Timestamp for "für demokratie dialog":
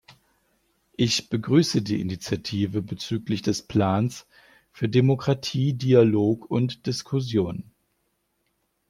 4.71-6.49